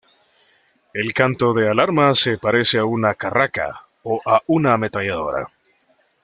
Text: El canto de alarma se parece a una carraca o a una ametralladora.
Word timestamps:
El 0.95 1.13
canto 1.13 1.53
de 1.53 1.69
alarma 1.69 2.15
se 2.15 2.39
parece 2.39 2.79
a 2.79 2.85
una 2.85 3.13
carraca 3.13 3.85
o 4.01 4.19
a 4.25 4.41
una 4.47 4.73
ametralladora. 4.73 5.45